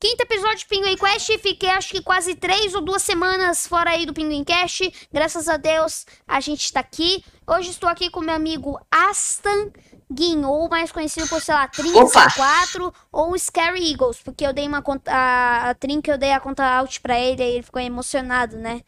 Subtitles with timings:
[0.00, 1.38] Quinto episódio de Pinguim Quest.
[1.38, 4.92] Fiquei acho que quase três ou duas semanas fora aí do Pinguim Cast.
[5.12, 7.24] Graças a Deus a gente tá aqui.
[7.44, 9.72] Hoje estou aqui com meu amigo Aston
[10.10, 14.18] Guin, ou mais conhecido por, sei lá, 34 ou Scary Eagles.
[14.22, 15.10] Porque eu dei uma conta.
[15.10, 18.82] A, a Trin eu dei a conta out pra ele e ele ficou emocionado, né?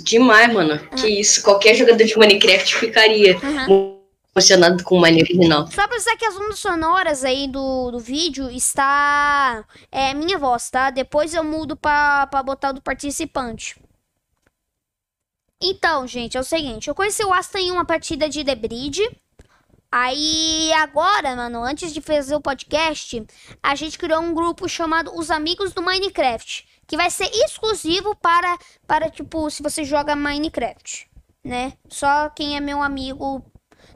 [0.00, 0.80] Demais, mano.
[0.90, 0.96] Ah.
[0.96, 1.42] Que isso.
[1.42, 3.36] Qualquer jogador de Minecraft ficaria.
[3.36, 3.99] Uhum
[4.34, 5.66] emocionado com o Mine original.
[5.66, 9.64] Só pra dizer que as ondas sonoras aí do, do vídeo está.
[9.90, 10.90] É minha voz, tá?
[10.90, 13.80] Depois eu mudo pra, pra botar do participante.
[15.60, 16.88] Então, gente, é o seguinte.
[16.88, 19.02] Eu conheci o Asta em uma partida de The Bridge.
[19.92, 23.26] Aí, agora, mano, antes de fazer o podcast,
[23.60, 26.66] a gente criou um grupo chamado Os Amigos do Minecraft.
[26.86, 31.08] Que vai ser exclusivo para, para tipo, se você joga Minecraft,
[31.44, 31.74] né?
[31.88, 33.44] Só quem é meu amigo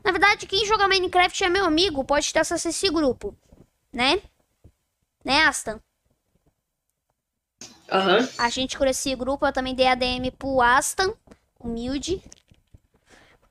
[0.05, 3.35] na verdade, quem joga Minecraft é meu amigo, pode ter acesso a esse grupo.
[3.91, 4.21] Né?
[5.25, 5.81] Né, Aston?
[7.91, 8.19] Aham.
[8.19, 8.29] Uhum.
[8.39, 11.15] A gente criou esse grupo, eu também dei ADM pro Aston,
[11.59, 12.23] humilde.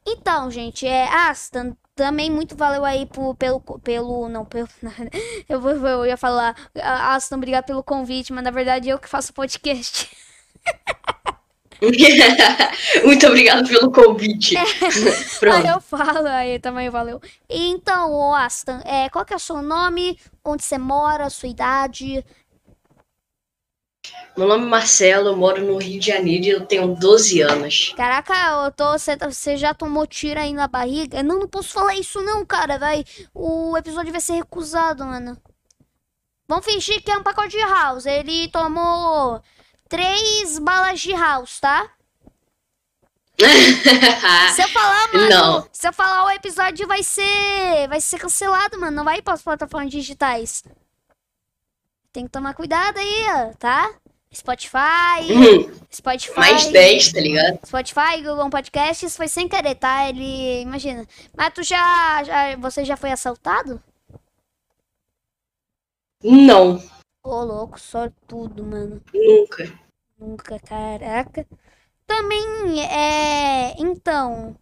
[0.06, 4.68] Então, gente, é Aston, também muito valeu aí por, pelo, pelo, não, pelo,
[5.50, 10.16] eu, eu ia falar, Aston, obrigado pelo convite, mas na verdade eu que faço podcast.
[13.04, 14.56] Muito obrigado pelo convite.
[14.58, 17.22] aí eu falo, aí também valeu.
[17.50, 20.18] Então, Aston, é, qual que é o seu nome?
[20.44, 21.30] Onde você mora?
[21.30, 22.24] Sua idade?
[24.36, 27.94] Meu nome é Marcelo, eu moro no Rio de Janeiro e eu tenho 12 anos.
[27.96, 28.34] Caraca,
[28.66, 28.98] eu tô.
[28.98, 31.22] Você já tomou tiro aí na barriga?
[31.22, 33.06] Não, não posso falar isso não, cara, vai.
[33.34, 35.38] O episódio vai ser recusado, mano.
[36.48, 38.06] Vamos fingir que é um pacote de house.
[38.06, 38.50] Ele
[39.94, 41.88] três balas de house, tá?
[44.56, 45.70] se eu falar, mano, não.
[45.72, 49.36] se eu falar o episódio vai ser, vai ser cancelado, mano, não vai ir para
[49.36, 50.64] as plataformas digitais.
[52.12, 53.94] Tem que tomar cuidado aí, ó, tá?
[54.34, 55.72] Spotify, uhum.
[55.94, 56.40] Spotify.
[56.40, 57.60] Mais 10, tá ligado?
[57.64, 60.10] Spotify, Google Podcasts, foi sem querer, tá?
[60.10, 61.08] Ele, imagina.
[61.38, 63.80] Mas tu já, já você já foi assaltado?
[66.24, 66.82] Não.
[67.24, 69.00] Ô, louco, só tudo, mano.
[69.14, 69.83] Nunca.
[70.24, 71.46] Nunca, caraca.
[72.08, 73.76] Também é.
[73.78, 74.56] Então.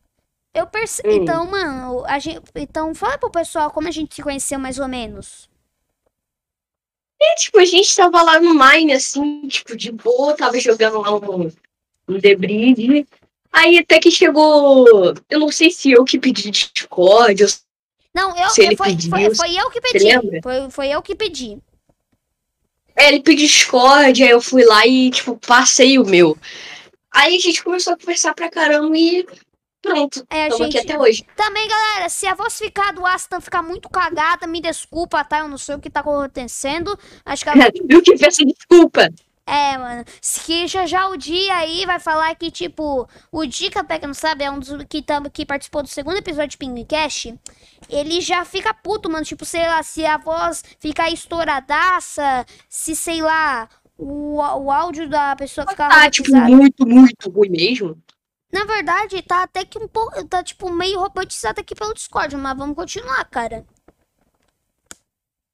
[0.53, 1.09] Eu percebi.
[1.09, 1.23] Hum.
[1.23, 2.41] Então, mano, a gente.
[2.55, 5.47] Então, fala pro pessoal como a gente se conheceu mais ou menos.
[7.21, 11.15] É, tipo, a gente tava lá no Mine, assim, tipo, de boa, tava jogando lá
[11.15, 11.51] um,
[12.07, 13.07] um Bridge.
[13.51, 15.13] Aí até que chegou.
[15.29, 17.45] Eu não sei se eu que pedi Discord.
[18.13, 20.41] Não, eu, se ele foi, pediu, foi, foi eu que pedi.
[20.41, 21.61] Foi, foi eu que pedi.
[22.95, 26.37] É, ele pediu Discord, aí eu fui lá e, tipo, passei o meu.
[27.13, 29.25] Aí a gente começou a conversar pra caramba e
[29.81, 30.25] pronto.
[30.29, 30.77] É, Estamos gente...
[30.77, 31.25] aqui até hoje.
[31.35, 35.39] Também, galera, se a voz ficar do Aston ficar muito cagada, me desculpa, tá?
[35.39, 36.97] Eu não sei o que tá acontecendo.
[37.25, 37.67] Acho que ela...
[37.67, 39.09] o que peço desculpa.
[39.51, 40.05] É, mano.
[40.45, 44.13] Que já já o dia aí vai falar que, tipo, o Dica, pra quem não
[44.13, 47.33] sabe, é um dos que, tam, que participou do segundo episódio de Pinguim Cash.
[47.89, 49.25] Ele já fica puto, mano.
[49.25, 53.67] Tipo, sei lá, se a voz ficar estouradaça, se, sei lá,
[53.97, 55.89] o, o áudio da pessoa ficar.
[55.89, 58.01] Tá, tipo, muito, muito ruim mesmo.
[58.53, 60.25] Na verdade, tá até que um pouco.
[60.29, 63.65] Tá, tipo, meio robotizado aqui pelo Discord, mas vamos continuar, cara.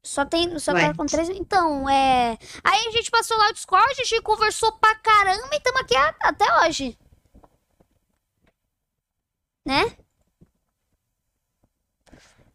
[0.07, 0.57] Só tem.
[0.57, 1.29] Só tá com três.
[1.29, 2.37] Então, é.
[2.63, 5.95] Aí a gente passou lá o Discord, a gente conversou pra caramba e estamos aqui
[5.95, 6.97] até hoje.
[9.65, 9.97] Né?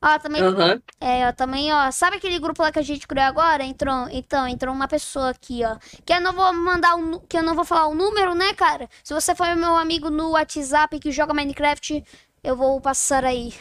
[0.01, 0.43] Ó, também.
[0.43, 0.83] Uhum.
[1.01, 1.91] É, ó, também, ó.
[1.93, 3.63] Sabe aquele grupo lá que a gente criou agora?
[3.63, 5.77] Entrou, então, entrou uma pessoa aqui, ó.
[6.05, 7.21] Que eu não vou mandar um.
[7.21, 8.89] Que eu não vou falar o número, né, cara?
[9.05, 12.03] Se você for meu amigo no WhatsApp que joga Minecraft,
[12.43, 13.55] eu vou passar aí.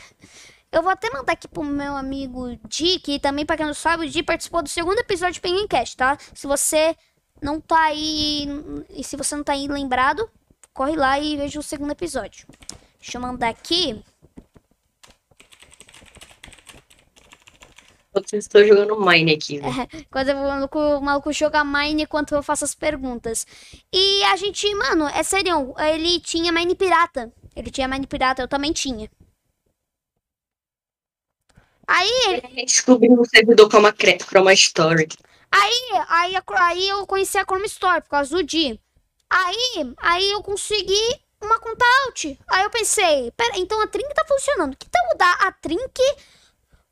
[0.72, 4.06] Eu vou até mandar aqui pro meu amigo Di, que também, pra quem não sabe,
[4.06, 5.68] o Di participou do segundo episódio de Penguin
[5.98, 6.18] tá?
[6.34, 6.96] Se você
[7.42, 8.48] não tá aí.
[8.90, 10.30] E se você não tá aí lembrado,
[10.74, 12.48] corre lá e veja o segundo episódio.
[13.00, 14.02] Deixa eu mandar aqui.
[18.14, 19.60] Eu estou jogando Mine aqui.
[19.62, 19.88] Né?
[19.94, 23.46] É, quando o maluco, o maluco joga Mine enquanto eu faço as perguntas.
[23.92, 27.32] E a gente, mano, é sério, ele tinha Mine Pirata.
[27.56, 29.10] Ele tinha Mine Pirata, eu também tinha.
[31.92, 32.42] Aí.
[32.66, 33.94] Descobriu um servidor Chroma,
[34.26, 35.10] Chroma Story.
[35.52, 38.80] Aí, aí, aí eu conheci a Chroma Story por causa do Di.
[39.30, 42.26] Aí, aí eu consegui uma conta alt.
[42.48, 44.78] Aí eu pensei, pera, então a Trink tá funcionando.
[44.78, 46.02] Que tal mudar a Trink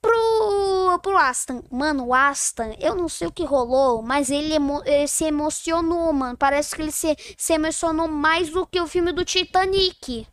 [0.02, 1.64] pro, pro Aston?
[1.72, 6.12] Mano, o Aston, eu não sei o que rolou, mas ele, emo, ele se emocionou,
[6.12, 6.38] mano.
[6.38, 10.28] Parece que ele se, se emocionou mais do que o filme do Titanic.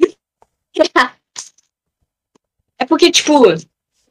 [2.84, 3.32] É porque, tipo,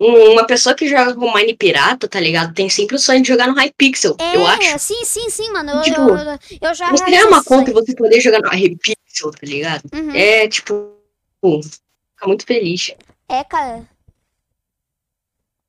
[0.01, 2.55] um- uma pessoa que joga com Mine Pirata, tá ligado?
[2.55, 4.79] Tem sempre o sonho de jogar no Hypixel, É, eu acho.
[4.79, 5.73] sim, sim, sim, mano.
[5.73, 8.39] Eu, Tipo, eu, eu, eu já Você criar uma esse conta e você poder jogar
[8.41, 9.83] no Hypixel, tá ligado?
[9.93, 10.11] Uhum.
[10.15, 10.97] É, tipo,
[11.43, 12.91] fica muito feliz.
[13.29, 13.87] É, cara.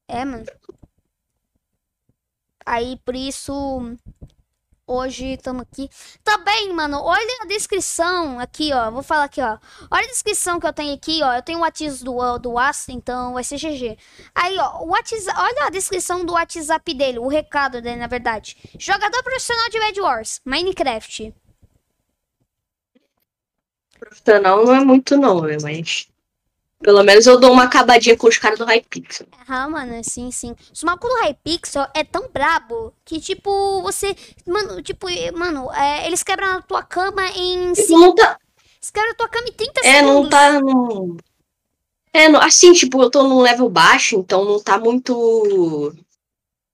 [0.08, 0.44] É, mano.
[2.64, 3.52] Aí, por isso,
[4.86, 5.88] hoje estamos aqui.
[6.22, 8.90] Também, mano, olha a descrição aqui, ó.
[8.90, 9.58] Vou falar aqui, ó.
[9.90, 11.34] Olha a descrição que eu tenho aqui, ó.
[11.34, 13.96] Eu tenho o WhatsApp do, do Asta, então vai ser GG.
[14.34, 18.56] Aí, ó, o WhatsApp, olha a descrição do WhatsApp dele, o recado dele, na verdade.
[18.78, 21.34] Jogador profissional de Bad Wars, Minecraft.
[23.98, 25.56] Profissional não é muito, não, né?
[25.62, 26.08] Mas.
[26.84, 29.26] Pelo menos eu dou uma acabadinha com os caras do Hypixel.
[29.48, 30.54] Ah, mano, sim, sim.
[30.72, 34.14] Os malucos do Hypixel é tão brabo que, tipo, você.
[34.46, 37.72] Mano, tipo, mano, é, eles quebram a tua cama em.
[37.88, 38.38] Não tá.
[38.76, 40.04] Eles quebram a tua cama em 30 É, segundos.
[40.04, 40.60] não tá.
[40.60, 41.16] Não...
[42.12, 45.92] É, não- assim, tipo, eu tô num level baixo, então não tá muito.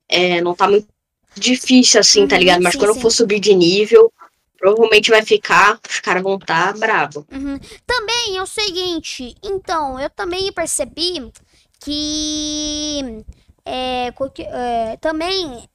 [0.08, 0.88] É, não tá muito
[1.36, 2.62] difícil assim, tá Uhum, ligado?
[2.62, 2.98] Mas sim, quando sim.
[2.98, 4.12] eu for subir de nível,
[4.60, 5.80] provavelmente vai ficar.
[5.88, 7.26] Os caras vão tá bravo.
[7.32, 7.58] Uhum.
[7.86, 11.32] Também é o seguinte, então, eu também percebi
[11.80, 13.24] que.
[13.64, 15.68] É, é, também.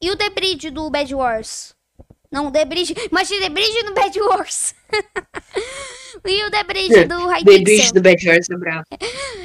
[0.00, 1.74] E o Debridge do Bad Wars?
[2.30, 2.94] Não, o Debridge.
[3.10, 4.74] Imagina Debridge no Bad Wars.
[6.24, 7.92] e o Debridge do Hypixel.
[7.94, 8.84] do Bad Wars é bravo.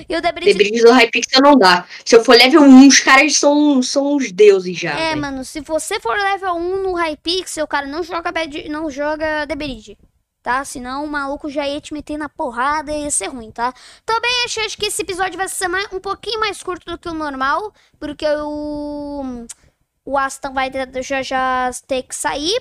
[0.09, 1.85] E o The Debridge Bridge do Hypixel não dá.
[2.05, 4.91] Se eu for level 1, os caras são, são uns deuses já.
[4.91, 5.21] É, velho.
[5.21, 9.97] mano, se você for level 1 no Hypixel, cara, não joga bad, não joga Bridge,
[10.41, 10.63] tá?
[10.65, 13.73] Senão o maluco já ia te meter na porrada e ia ser ruim, tá?
[14.05, 17.09] Também achei acho que esse episódio vai ser mais- um pouquinho mais curto do que
[17.09, 19.45] o normal, porque o
[20.03, 20.71] o Aston vai
[21.03, 22.59] já já ter que sair,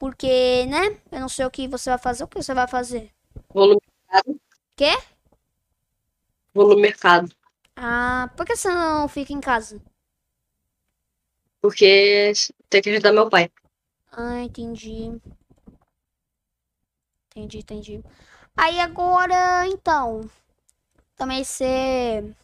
[0.00, 0.98] porque, né?
[1.12, 3.12] Eu não sei o que você vai fazer, o que você vai fazer?
[3.50, 4.40] Vou no mercado.
[4.74, 4.98] Quê?
[6.54, 7.30] Vou no mercado.
[7.76, 9.78] Ah, por que você não fica em casa?
[11.60, 12.32] Porque
[12.70, 13.50] tem que ajudar meu pai.
[14.10, 15.20] Ah, entendi.
[17.26, 18.02] Entendi, entendi.
[18.56, 20.28] Aí agora, então,
[21.14, 22.34] também ser.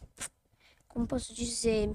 [0.88, 1.90] Como posso dizer?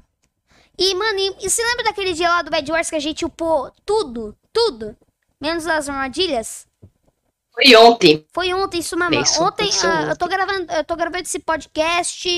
[0.75, 3.24] E, mano, e, e você lembra daquele dia lá do Bad Wars que a gente
[3.24, 4.36] upou tudo?
[4.52, 4.98] Tudo?
[5.42, 6.68] Menos as armadilhas?
[7.54, 8.26] Foi ontem.
[8.32, 9.16] Foi ontem, isso mesmo.
[9.22, 10.16] Isso, ontem, ah, eu ontem.
[10.18, 12.30] tô gravando, eu tô gravando esse podcast.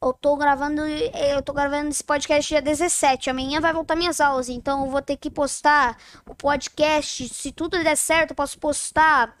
[0.00, 3.30] Eu tô gravando, eu tô gravando esse podcast dia 17.
[3.30, 7.28] Amanhã vai voltar minhas aulas, então eu vou ter que postar o podcast.
[7.28, 9.36] Se tudo der certo, eu posso postar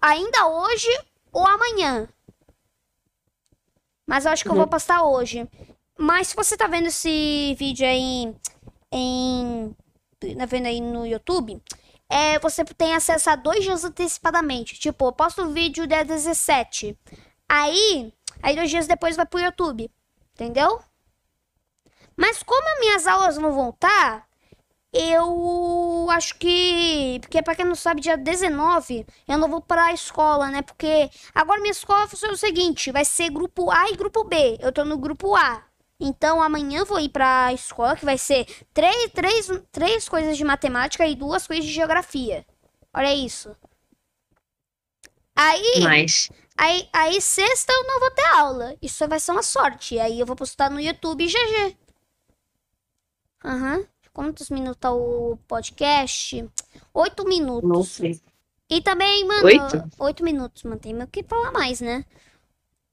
[0.00, 0.88] ainda hoje
[1.32, 2.08] ou amanhã.
[4.06, 4.68] Mas eu acho que eu vou Uhum.
[4.70, 5.48] postar hoje.
[5.98, 8.32] Mas se você tá vendo esse vídeo aí
[8.92, 9.74] em,
[10.46, 11.60] vendo aí no YouTube,
[12.08, 14.78] é, você tem acesso a dois dias antecipadamente.
[14.78, 16.98] Tipo, eu posto o vídeo dia 17.
[17.48, 18.12] Aí,
[18.42, 19.90] aí dois dias depois vai pro YouTube.
[20.34, 20.80] Entendeu?
[22.16, 24.26] Mas como as minhas aulas vão voltar,
[24.92, 27.18] eu acho que.
[27.20, 30.62] Porque pra quem não sabe, dia 19 eu não vou pra escola, né?
[30.62, 34.58] Porque agora minha escola funciona o seguinte: vai ser grupo A e grupo B.
[34.60, 35.62] Eu tô no grupo A.
[35.98, 41.06] Então amanhã vou ir pra escola, que vai ser três, três, três coisas de matemática
[41.06, 42.44] e duas coisas de geografia.
[42.92, 43.54] Olha isso.
[45.34, 46.30] Aí, Mas.
[46.56, 48.76] aí, aí sexta eu não vou ter aula.
[48.80, 49.98] Isso vai ser uma sorte.
[49.98, 51.76] Aí eu vou postar no YouTube GG.
[53.44, 53.86] Aham.
[54.12, 56.48] Quantos minutos tá o podcast?
[56.94, 57.68] Oito minutos.
[57.68, 58.18] Não sei.
[58.68, 59.90] E também, mano, Oito?
[59.98, 60.78] oito minutos, mano.
[60.80, 62.02] Tem o que falar mais, né?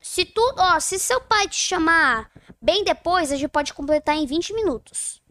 [0.04, 2.30] Se tu, ó, se seu pai te chamar
[2.62, 5.22] bem depois, a gente pode completar em 20 minutos.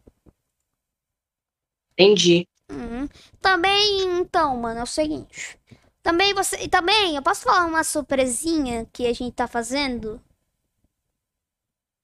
[1.98, 2.48] Entendi.
[2.70, 3.08] Uhum.
[3.40, 5.58] Também, então, mano, é o seguinte.
[6.02, 6.66] Também você.
[6.68, 10.20] Também, eu posso falar uma surpresinha que a gente tá fazendo?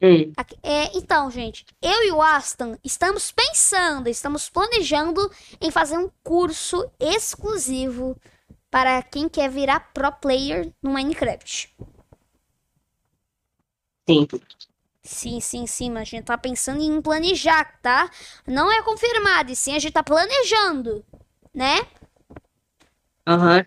[0.00, 0.32] Hum.
[0.36, 5.28] Aqui- É, então, gente, eu e o Aston estamos pensando, estamos planejando
[5.60, 8.16] em fazer um curso exclusivo
[8.70, 11.74] para quem quer virar pro player no Minecraft.
[14.08, 14.26] Sim.
[15.02, 18.10] Sim, sim, sim, mas a gente tá pensando em planejar, tá?
[18.46, 21.04] Não é confirmado, e sim a gente tá planejando,
[21.54, 21.86] né?
[23.26, 23.66] Aham.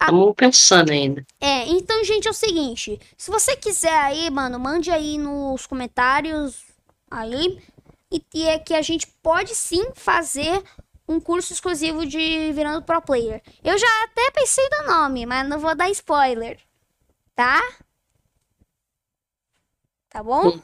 [0.00, 1.24] Estamos pensando ainda.
[1.40, 2.98] É, então, gente, é o seguinte.
[3.16, 6.64] Se você quiser aí, mano, mande aí nos comentários
[7.10, 7.58] aí.
[8.10, 10.62] E, e é que a gente pode sim fazer
[11.08, 13.42] um curso exclusivo de virando pro player.
[13.62, 16.58] Eu já até pensei no nome, mas não vou dar spoiler.
[17.34, 17.60] Tá?
[20.14, 20.50] Tá bom?
[20.50, 20.62] Hum.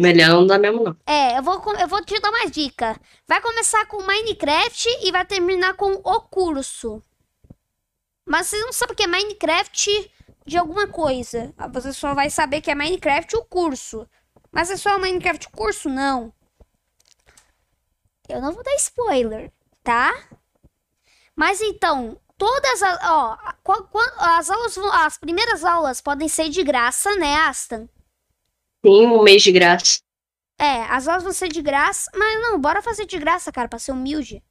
[0.00, 0.96] Melhor não dar mesmo, não.
[1.06, 2.98] É, eu vou, eu vou te dar mais dica.
[3.28, 7.02] Vai começar com Minecraft e vai terminar com o curso.
[8.24, 10.10] Mas você não sabe o que é Minecraft
[10.46, 11.52] de alguma coisa.
[11.58, 14.08] Ah, Você só vai saber que é Minecraft o curso.
[14.50, 15.90] Mas é só o Minecraft curso?
[15.90, 16.32] Não.
[18.26, 20.10] Eu não vou dar spoiler, tá?
[21.36, 22.98] Mas então, todas as.
[23.08, 23.38] Ó,
[24.18, 27.88] as aulas As primeiras aulas podem ser de graça, né, Aston?
[28.82, 30.00] Tem um mês de graça.
[30.58, 32.10] É, as aulas vão ser de graça.
[32.16, 34.42] Mas não, bora fazer de graça, cara, pra ser humilde.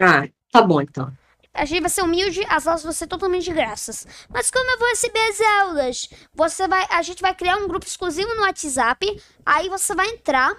[0.00, 1.12] Ah, tá bom então.
[1.52, 4.06] A gente vai ser humilde, as aulas vão ser totalmente de graças.
[4.30, 6.08] Mas como eu vou receber as aulas?
[6.34, 9.22] Você vai, a gente vai criar um grupo exclusivo no WhatsApp.
[9.44, 10.50] Aí você vai entrar.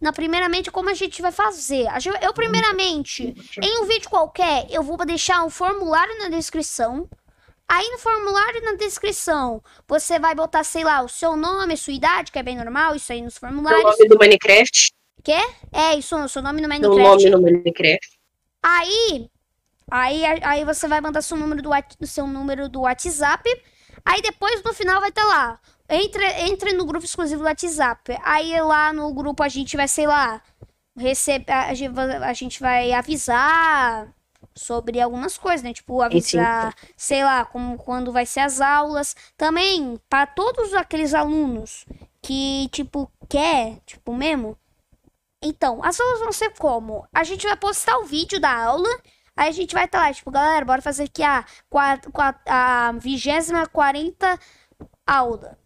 [0.00, 1.86] Na primeiramente como a gente vai fazer.
[1.88, 7.08] A gente- Eu primeiramente, em um vídeo qualquer, eu vou deixar um formulário na descrição.
[7.68, 12.30] Aí no formulário na descrição, você vai botar, sei lá, o seu nome, sua idade,
[12.30, 13.82] que é bem normal, isso aí nos O formulários.
[13.82, 14.92] nome do Minecraft.
[15.72, 17.28] É, isso, o seu nome no O Minecraft.
[17.30, 18.06] nome no Minecraft.
[18.62, 19.28] Aí,
[19.90, 21.70] aí, aí você vai mandar seu número do,
[22.06, 23.42] seu número do WhatsApp.
[24.04, 25.58] Aí depois no final vai estar lá.
[25.88, 28.18] Entre, entre no grupo exclusivo do WhatsApp.
[28.24, 30.42] Aí lá no grupo a gente vai, sei lá,
[30.96, 34.08] receber, a, gente vai- a gente vai avisar
[34.54, 35.72] sobre algumas coisas, né?
[35.72, 39.14] Tipo, avisar, sei lá, como quando vai ser as aulas.
[39.36, 41.84] Também para todos aqueles alunos
[42.22, 44.56] que tipo quer, tipo mesmo,
[45.42, 47.06] então, as aulas vão ser como?
[47.14, 48.88] A gente vai postar o vídeo da aula,
[49.36, 52.08] aí a gente vai estar lá, tipo, galera, bora fazer aqui a, quat-
[52.48, 54.38] a vigésima quarenta
[55.06, 55.56] aula.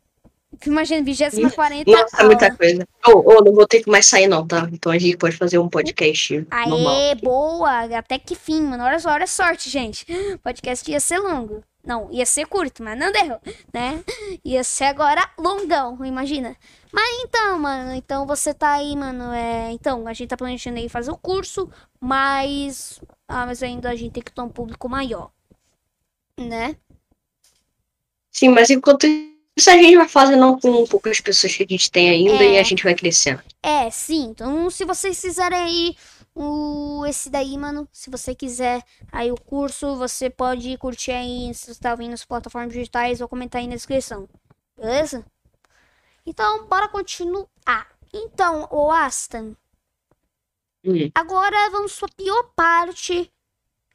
[0.66, 2.28] Imagina, vigésima quarenta Nossa, aula.
[2.28, 2.86] muita coisa.
[3.06, 4.68] Ô, ô, não vou ter que mais sair não, tá?
[4.72, 6.96] Então a gente pode fazer um podcast normal.
[6.96, 7.98] Aê, boa!
[7.98, 8.84] Até que fim, mano.
[8.84, 10.06] Olha só, olha sorte, gente.
[10.42, 11.64] Podcast ia ser longo.
[11.82, 13.40] Não, ia ser curto, mas não deu,
[13.72, 14.04] né?
[14.44, 16.54] Ia ser agora longão, imagina.
[16.92, 19.32] Mas então, mano, então você tá aí, mano.
[19.32, 23.00] É, então, a gente tá planejando aí fazer o curso, mas.
[23.26, 25.30] Ah, mas ainda a gente tem que ter um público maior.
[26.36, 26.76] Né?
[28.30, 29.06] Sim, mas enquanto
[29.60, 32.54] isso a gente vai fazendo com poucas pessoas que a gente tem ainda É.
[32.54, 33.42] e a gente vai crescendo.
[33.62, 34.24] É, sim.
[34.30, 35.96] Então, se vocês fizerem aí
[36.34, 41.74] o esse daí, mano, se você quiser aí o curso, você pode curtir aí, se
[41.74, 44.28] você tá ouvindo nas plataformas digitais ou comentar aí na descrição.
[44.76, 45.24] Beleza?
[46.24, 47.88] Então, bora continuar.
[48.12, 49.54] Então, o Aston,
[50.84, 51.10] Hum.
[51.14, 53.30] agora vamos pra pior parte,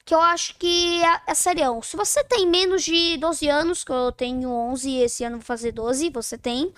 [0.05, 1.81] que eu acho que é, é serião.
[1.81, 5.45] Se você tem menos de 12 anos, que eu tenho 11 e esse ano vou
[5.45, 6.71] fazer 12, você tem.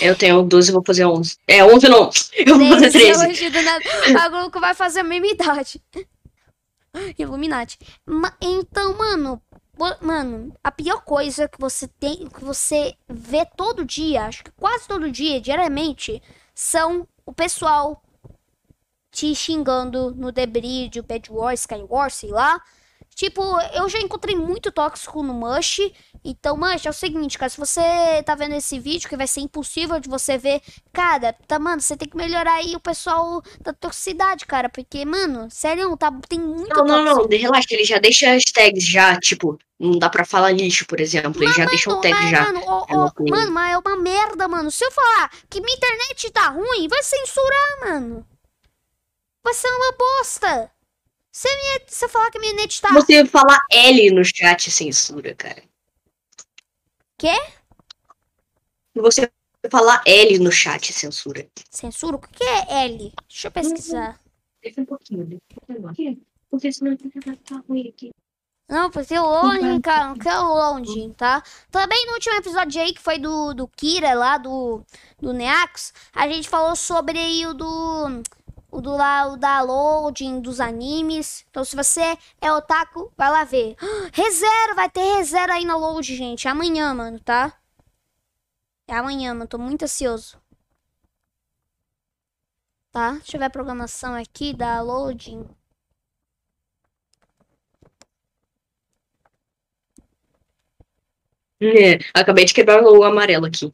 [0.00, 1.36] Eu tenho 12, vou fazer 11.
[1.46, 2.10] É, 11 não.
[2.34, 3.26] Eu vou fazer 13.
[3.26, 3.84] Hoje, do nada,
[4.18, 5.82] a Globo vai fazer a mesma idade.
[7.18, 7.78] Illuminati.
[8.40, 9.42] Então, mano,
[10.00, 14.86] mano, a pior coisa que você tem, que você vê todo dia, acho que quase
[14.86, 16.22] todo dia, diariamente,
[16.54, 18.02] são o pessoal
[19.10, 22.60] te xingando no Debris, o Bad War, Skywars, sei lá.
[23.14, 23.42] Tipo,
[23.74, 25.80] eu já encontrei muito tóxico no Mush.
[26.24, 29.40] Então, Mush, é o seguinte, cara, se você tá vendo esse vídeo, que vai ser
[29.40, 30.62] impossível de você ver,
[30.92, 35.48] cara, tá, mano, você tem que melhorar aí o pessoal da toxicidade, cara, porque, mano,
[35.50, 37.28] sério, tá, tem muito Não, não, tóxico.
[37.30, 37.38] não.
[37.38, 41.42] Relaxa, ele já deixa as tags já, tipo, não dá pra falar lixo, por exemplo.
[41.42, 42.44] Ele já deixa o tag mas, já.
[42.44, 44.70] Mano, ó, É ó, mano, mas é uma merda, mano.
[44.70, 48.26] Se eu falar que minha internet tá ruim, vai censurar, mano.
[49.42, 50.70] Vai ser uma bosta.
[51.32, 52.92] Se, minha, se eu falar que minha net tá.
[52.92, 55.62] Você falar L no chat censura, cara.
[57.16, 57.34] Quê?
[58.94, 59.30] Você
[59.70, 61.46] falar L no chat censura.
[61.70, 62.16] Censura?
[62.16, 63.12] O que é L?
[63.28, 64.20] Deixa eu pesquisar.
[64.62, 66.22] Deixa um pouquinho, deixa um pouquinho.
[66.50, 68.10] Porque senão vai ficar ruim aqui.
[68.70, 71.42] Não, porque o longe, cara, não quero longe, tá?
[71.72, 74.84] Também no último episódio aí, que foi do, do Kira lá, do,
[75.20, 78.22] do Neax, a gente falou sobre aí o do.
[78.70, 81.44] O do lá, o da loading dos animes.
[81.50, 83.76] Então, se você é otaku, vai lá ver.
[84.12, 86.46] Rezero, vai ter rezero aí na load, gente.
[86.48, 87.52] Amanhã, mano, tá?
[88.86, 89.48] É amanhã, mano.
[89.48, 90.40] Tô muito ansioso.
[92.92, 93.12] Tá?
[93.12, 95.48] Deixa eu ver a programação aqui da loading.
[101.62, 103.70] É, acabei de quebrar o amarelo aqui.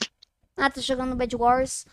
[0.57, 1.87] Ah, tá jogando Bad Wars.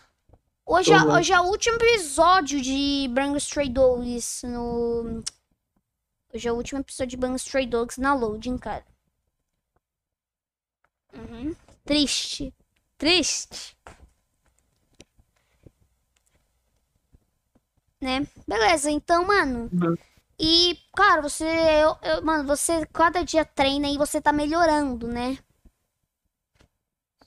[0.66, 5.22] Hoje, é, hoje é o último episódio de Bang Stray Dogs no.
[6.32, 8.84] Hoje é o último episódio de Bang Stray Dogs na loading, cara.
[11.12, 11.54] Uhum.
[11.84, 12.52] Triste.
[12.96, 13.76] Triste.
[18.00, 18.26] Né?
[18.48, 19.70] Beleza, então, mano.
[19.72, 19.94] Uhum.
[20.38, 21.44] E, cara, você.
[21.44, 25.38] eu- eu- mano, você cada dia treina e você tá melhorando, né?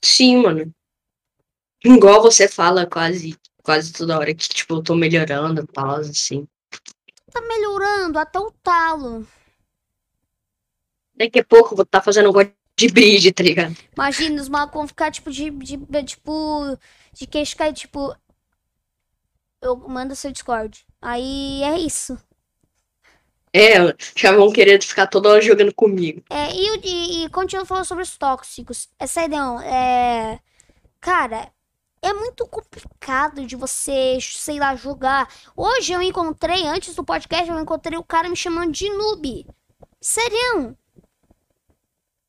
[0.03, 0.73] Sim, mano.
[1.83, 6.47] Igual você fala quase, quase toda hora que, tipo, eu tô melhorando tal, assim.
[7.31, 9.25] Tá melhorando até o talo.
[11.15, 13.75] Daqui a pouco eu vou estar fazendo um negócio de bridge, tá ligado?
[13.95, 16.77] Imagina, os malucos vão ficar, tipo, de, de, de- tipo,
[17.13, 18.15] de queixo caído, tipo,
[19.61, 20.85] eu mando seu Discord.
[21.01, 22.17] Aí é isso.
[23.53, 23.77] É,
[24.15, 26.21] já vão querer ficar toda hora jogando comigo.
[26.29, 28.87] É, e, e, e continua falando sobre os tóxicos.
[28.99, 30.39] Essa ideia, é.
[30.99, 31.51] Cara,
[32.01, 35.27] é muito complicado de você, sei lá, jogar.
[35.55, 39.45] Hoje eu encontrei, antes do podcast, eu encontrei o cara me chamando de noob.
[39.99, 40.75] Serião.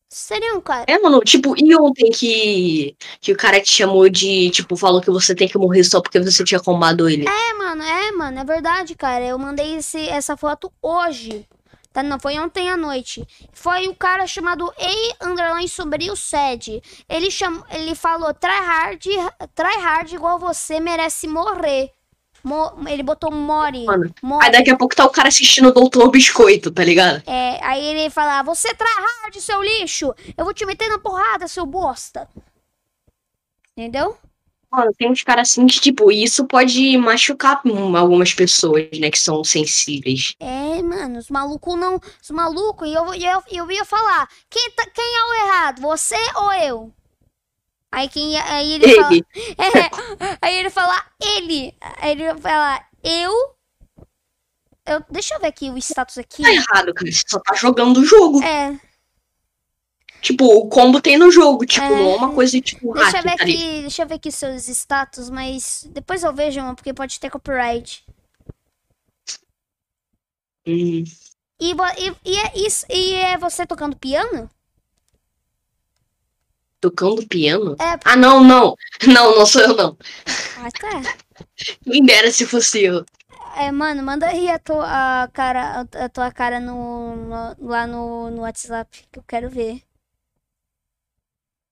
[0.09, 0.87] Serião, cara.
[0.89, 5.11] É, mano, tipo, e ontem que, que o cara te chamou de, tipo, falou que
[5.11, 7.27] você tem que morrer só porque você tinha combado ele.
[7.29, 9.25] É, mano, é, mano, é verdade, cara.
[9.25, 11.47] Eu mandei esse, essa foto hoje.
[11.93, 13.27] Tá, não, foi ontem à noite.
[13.53, 16.83] Foi o cara chamado Ei Underline Sombrio Sed.
[17.09, 19.09] Ele, cham, ele falou, tryhard,
[19.55, 21.91] tryhard igual você merece morrer.
[22.45, 23.85] Mo- ele botou more.
[24.23, 24.45] More.
[24.47, 27.23] Aí daqui a pouco tá o cara assistindo o Doutor Biscoito, tá ligado?
[27.27, 30.15] É, aí ele fala, você tryhard, seu lixo.
[30.37, 32.29] Eu vou te meter na porrada, seu bosta.
[33.77, 34.17] Entendeu?
[34.71, 37.63] Mano, tem uns caras assim que, tipo, isso pode machucar
[37.97, 40.35] algumas pessoas, né, que são sensíveis.
[40.39, 41.99] É, mano, os malucos não.
[42.23, 46.17] Os malucos, e eu, eu, eu ia falar: quem, tá, quem é o errado, você
[46.37, 46.93] ou eu?
[47.91, 49.15] Aí, quem, aí ele fala.
[49.15, 49.27] Ele,
[49.59, 51.75] É, aí ele fala ele.
[51.81, 53.33] Aí ele fala eu.
[54.87, 55.05] eu.
[55.11, 56.43] Deixa eu ver aqui o status aqui.
[56.43, 57.11] tá errado, cara.
[57.11, 58.43] Você só tá jogando o jogo.
[58.43, 58.79] É,
[60.21, 61.91] Tipo, o combo tem no jogo, tipo, É.
[61.97, 63.81] não é uma coisa tipo deixa eu hack, ver tá aqui.
[63.83, 68.05] Deixa eu ver aqui seus status, mas depois eu vejo, mano, porque pode ter copyright.
[70.67, 71.05] Hum,
[71.61, 72.85] E, e, e é isso.
[72.91, 74.51] E é você tocando piano?
[76.81, 77.77] tocando piano?
[77.81, 78.75] É, Ah, não, não.
[79.07, 79.97] Não, não sou eu, não.
[80.57, 81.03] ah, tá.
[81.85, 83.05] Quem dera se fosse eu.
[83.57, 87.87] É, mano, manda aí a tua a cara, a, a tua cara no, no- lá
[87.87, 89.83] no, no WhatsApp, que eu quero ver.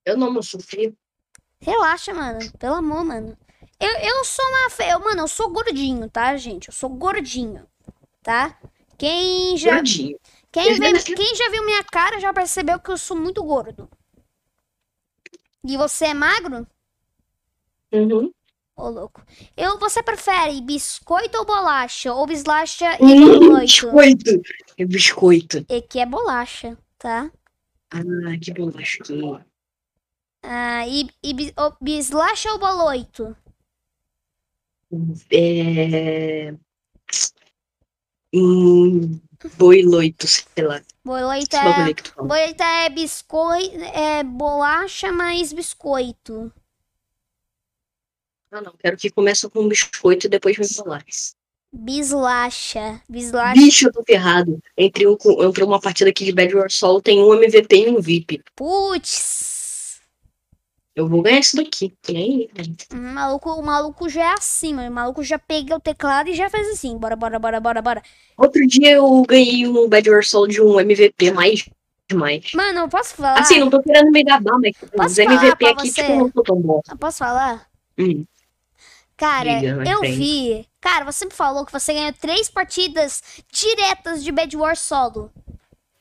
[0.07, 0.95] Eu não, não sofri.
[1.61, 2.51] Relaxa, mano.
[2.57, 3.37] Pelo amor, mano.
[3.79, 4.83] Eu, eu sou uma fe...
[4.89, 6.67] eu, Mano, eu sou gordinho, tá, gente?
[6.69, 7.67] Eu sou gordinho,
[8.23, 8.57] tá?
[8.97, 10.17] Quem já, Gordinho.
[10.51, 13.89] quem, vê- quem já viu minha cara já percebeu que eu sou muito gordo.
[15.63, 16.65] E você é magro?
[17.91, 18.33] Uhum.
[18.77, 19.21] Ô, louco.
[19.57, 22.13] Eu, você prefere biscoito ou bolacha?
[22.13, 24.01] Ou bislacha e Hum, biscoito?
[24.01, 24.41] biscoito.
[24.77, 25.65] É biscoito.
[25.75, 27.31] E que é bolacha, tá?
[27.91, 29.45] Ah, que bolachinha.
[30.49, 31.35] Ah, e, e
[31.81, 33.35] bislacha ou boloito?
[35.29, 36.55] É...
[38.33, 39.19] Hum,
[39.57, 40.81] boiloito, sei lá.
[41.03, 46.49] Bagulho é, boloito é biscoito, é bolacha mais biscoito.
[48.49, 48.73] Ah, não.
[48.77, 51.35] Quero que comece com biscoito e depois vem bolacha.
[51.73, 53.01] Bislacha.
[53.09, 53.61] Bislacha.
[53.61, 54.63] Bicho, eu tô ferrado.
[54.77, 57.99] Entre, um, entre uma partida aqui de Bad War Solo, tem um MVP e um
[57.99, 58.41] VIP.
[58.55, 59.56] Putz.
[60.97, 61.93] Eu vou ganhar isso daqui.
[62.09, 62.75] E aí, velho?
[62.91, 64.89] O maluco, o maluco já é assim, mano.
[64.89, 66.97] O maluco já pega o teclado e já faz assim.
[66.97, 68.03] Bora, bora, bora, bora, bora.
[68.35, 71.69] Outro dia eu ganhei um Bad War Solo de um MVP mais
[72.09, 72.51] demais.
[72.55, 73.39] Mano, eu posso falar?
[73.39, 76.01] Assim, não tô querendo me gabar, mas Posso os MVP aqui, você?
[76.01, 76.81] tipo, não tô tão bom.
[76.89, 77.67] Eu posso falar?
[77.95, 78.25] Hum.
[79.15, 80.17] Cara, Diga, eu friend.
[80.17, 80.67] vi.
[80.81, 85.31] Cara, você me falou que você ganhou três partidas diretas de Bad War solo.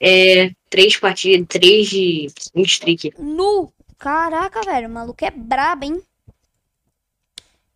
[0.01, 3.13] É, três partidas, três de um streak.
[3.19, 3.71] Nu.
[3.99, 6.03] Caraca, velho, o maluco é brabo, hein?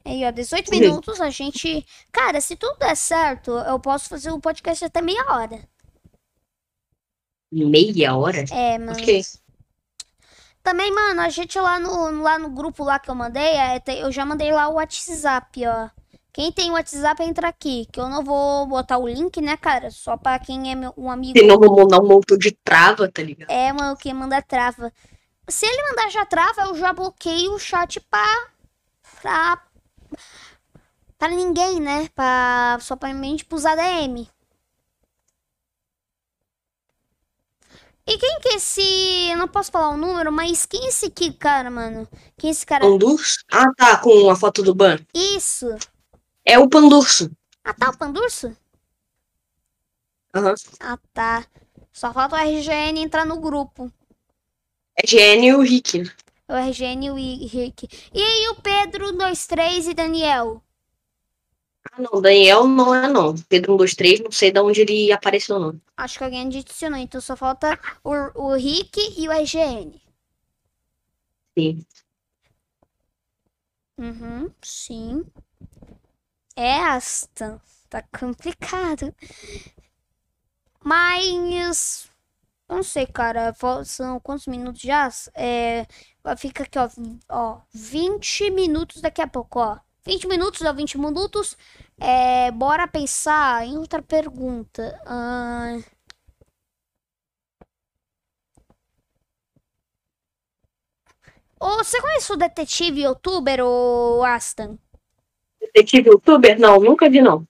[0.05, 0.81] Aí, ó, 18 Sim.
[0.81, 1.85] minutos, a gente.
[2.11, 5.61] Cara, se tudo der certo, eu posso fazer o podcast até meia hora.
[7.53, 8.45] Meia hora?
[8.51, 8.93] É, mano.
[8.93, 9.23] Ok.
[10.63, 14.13] Também, mano, a gente lá no, lá no grupo lá que eu mandei, é, eu
[14.13, 15.89] já mandei lá o WhatsApp, ó.
[16.33, 19.91] Quem tem o WhatsApp entra aqui, que eu não vou botar o link, né, cara?
[19.91, 21.37] Só pra quem é meu, um amigo.
[21.37, 23.51] Senão vou mandar um montão de trava, tá ligado?
[23.51, 24.93] É, mano, que manda trava.
[25.51, 28.49] Se ele mandar já trava, eu já bloqueio o chat pra.
[29.21, 29.63] pra.
[31.19, 32.09] pra ninguém, né?
[32.15, 34.29] Pra, só pra mim, tipo, usar DM.
[38.07, 38.83] E quem que é esse.
[39.31, 42.09] Eu não posso falar o número, mas quem é esse aqui, cara, mano?
[42.37, 42.85] Quem é esse cara?
[42.85, 43.39] Pandurso?
[43.53, 44.99] Ah, tá, com a foto do ban.
[45.15, 45.67] Isso.
[46.45, 47.31] É o Pandurso.
[47.65, 48.57] Ah, tá, o Pandurso?
[50.35, 50.55] Aham.
[50.81, 51.47] Ah, tá.
[51.93, 53.93] Só falta o RGN entrar no grupo.
[55.03, 56.03] É GN e o Rick.
[56.47, 57.89] O RGN e o Rick.
[58.13, 60.63] E aí o Pedro 23 e Daniel?
[61.91, 63.35] Ah, não, Daniel não é não.
[63.49, 65.81] Pedro 123, não sei de onde ele apareceu, não.
[65.97, 70.03] Acho que alguém adicionou, então só falta o, o Rick e o RGN.
[71.57, 71.87] Sim.
[73.97, 75.25] Uhum, sim.
[76.55, 77.59] É, Aston.
[77.89, 79.15] Tá complicado.
[80.85, 82.10] Mas.
[82.71, 83.53] Eu não sei, cara.
[83.85, 85.09] São quantos minutos já?
[85.35, 85.85] É,
[86.39, 86.89] fica aqui, ó.
[87.29, 89.79] Ó, 20 minutos daqui a pouco, ó.
[90.07, 91.57] 20 minutos ou 20 minutos.
[91.99, 94.99] É, bora pensar em outra pergunta.
[95.05, 95.79] Ah,
[101.59, 104.79] Ô, você conhece o detetive youtuber, o Aston?
[105.61, 106.59] Detetive youtuber?
[106.59, 107.47] Não, nunca vi, não.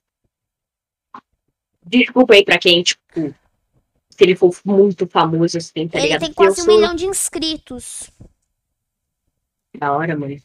[1.84, 3.34] Desculpa aí pra quem, tipo,
[4.20, 6.20] se ele for muito famoso, assim, tá Ele ligado?
[6.20, 8.10] tem Porque eu quase um sou milhão de inscritos.
[9.78, 10.36] Da hora, mano.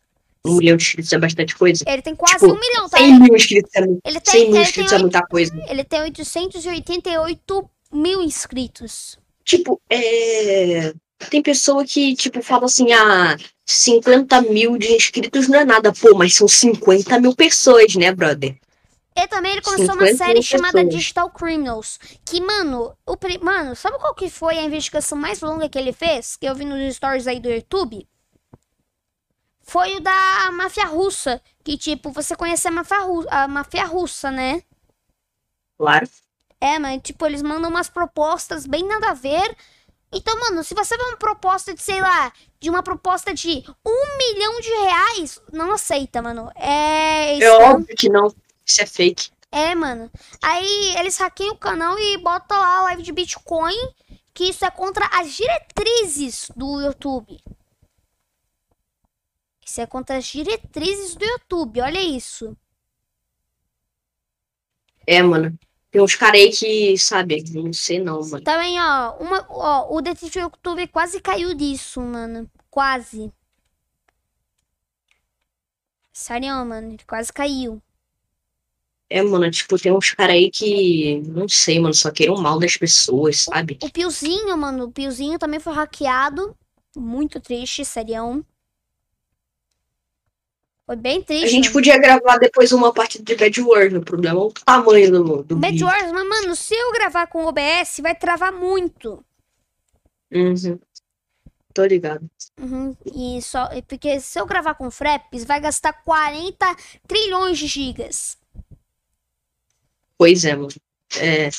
[0.46, 1.84] Um milhão de inscritos é bastante coisa.
[1.86, 2.98] Ele tem quase Tipo, um milhão, tá?
[3.00, 5.64] 100 mil inscritos é, mu- Ele 100 tem, mil ele inscritos tem, é muita coisa.
[5.68, 9.18] ele tem 888 mil inscritos.
[9.44, 10.94] Tipo, é...
[11.30, 13.36] Tem pessoa que, tipo, fala assim, ah,
[13.66, 15.92] 50 mil de inscritos não é nada.
[15.92, 18.56] Pô, mas são 50 mil pessoas, né, brother?
[19.18, 20.84] E também ele começou uma 50 série chamada.
[20.84, 21.98] Digital Criminals.
[22.26, 26.36] Que, mano, o mano, sabe qual que foi a investigação mais longa que ele fez?
[26.36, 28.06] Que eu vi nos stories aí do YouTube?
[29.62, 31.42] Foi o da máfia russa.
[31.64, 34.62] Que, tipo, você conhece a máfia, ru- a máfia russa, né?
[35.78, 36.10] Claro.
[36.60, 39.56] É, mas, tipo, eles mandam umas propostas bem nada a ver.
[40.12, 44.18] Então, mano, se você vê uma proposta de, sei lá, de uma proposta de um
[44.18, 46.52] milhão de reais, não aceita, mano.
[46.56, 47.40] É.
[47.40, 48.34] É óbvio que não.
[48.66, 49.30] Isso é fake.
[49.52, 50.12] É, mano.
[50.42, 53.76] Aí eles hackeiam o canal e botam lá a live de Bitcoin,
[54.34, 57.42] que isso é contra as diretrizes do YouTube.
[59.66, 62.56] Isso é contra as diretrizes do YouTube, olha isso.
[65.08, 65.58] É, mano.
[65.90, 68.44] Tem uns caras aí que, sabe, não sei não, mano.
[68.44, 72.52] Também, ó, uma, ó, o detetive YouTube quase caiu disso, mano.
[72.70, 73.32] Quase.
[76.12, 77.82] Sério, mano, ele quase caiu.
[79.10, 82.76] É, mano, tipo, tem uns caras aí que, não sei, mano, só queiram mal das
[82.76, 83.78] pessoas, sabe?
[83.82, 86.58] O Piozinho, mano, o Piozinho também foi hackeado.
[86.96, 88.44] Muito triste, serião.
[90.88, 91.46] Foi bem triste.
[91.46, 91.74] A gente mano.
[91.74, 95.56] podia gravar depois uma parte de Bad Wars, o problema é o tamanho do, do
[95.56, 95.88] Bad vídeo.
[95.88, 99.24] Wars, mas, mano, se eu gravar com OBS, vai travar muito.
[100.32, 100.80] Uhum.
[101.74, 102.30] Tô ligado.
[102.60, 106.66] Uhum, E só, porque se eu gravar com Fraps, vai gastar 40
[107.08, 108.38] trilhões de gigas.
[110.18, 110.70] Pois é, mano.
[111.18, 111.50] É.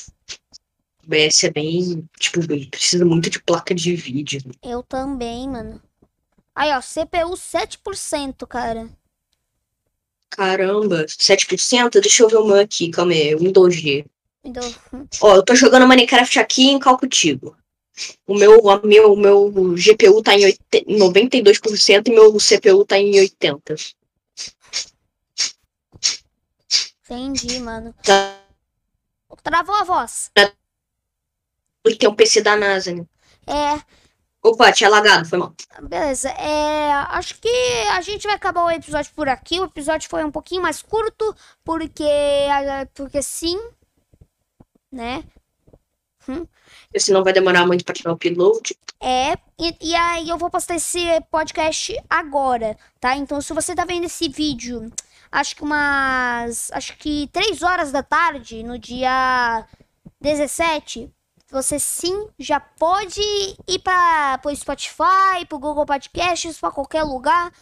[1.04, 2.08] O BS é bem.
[2.18, 2.40] Tipo,
[2.70, 4.40] precisa muito de placa de vídeo.
[4.62, 5.80] Eu também, mano.
[6.54, 8.88] Aí, ó, CPU 7%, cara.
[10.30, 12.00] Caramba, 7%?
[12.00, 14.04] Deixa eu ver o meu aqui, calma aí, Windows G.
[14.42, 14.74] Então,
[15.20, 17.56] Ó, eu tô jogando Minecraft aqui em Calcutigo.
[18.26, 22.98] O meu, a meu, o meu GPU tá em 80 92% e meu CPU tá
[22.98, 23.94] em 80%.
[27.04, 27.94] entendi, mano.
[28.02, 28.45] Tá.
[29.46, 30.32] Travou a voz.
[31.86, 33.06] E tem um PC da NASA, né?
[33.46, 33.80] É,
[34.42, 35.54] Opa, tinha lagado, foi mal.
[35.82, 36.30] beleza.
[36.30, 37.48] É, acho que
[37.92, 39.60] a gente vai acabar o episódio por aqui.
[39.60, 41.32] O episódio foi um pouquinho mais curto,
[41.64, 42.04] porque,
[42.92, 43.56] porque sim,
[44.90, 45.22] né?
[46.24, 48.76] Porque senão vai demorar muito pra tirar o upload.
[49.00, 53.14] É, e, e aí eu vou postar esse podcast agora, tá?
[53.14, 54.90] Então, se você tá vendo esse vídeo,
[55.36, 56.70] acho que umas.
[56.72, 59.66] Acho que 3 horas da tarde, no dia
[60.20, 61.12] 17,
[61.50, 63.20] você sim já pode
[63.68, 67.52] ir para o Spotify, pro Google Podcasts, pra qualquer lugar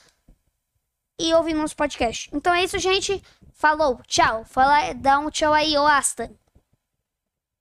[1.18, 2.30] e ouvir nosso podcast.
[2.32, 3.20] Então é isso, gente.
[3.52, 4.44] Falou, tchau.
[4.44, 6.30] Fala, dá um tchau aí, ô Asta.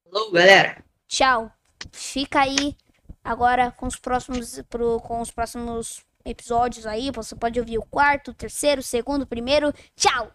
[0.04, 0.84] Falou, galera.
[1.08, 1.52] Tchau.
[1.92, 2.78] Fica aí
[3.24, 7.12] agora com os próximos pro, com os próximos episódios aí.
[7.12, 9.74] Você pode ouvir o quarto, o terceiro, o segundo, o primeiro.
[9.96, 10.32] Tchau.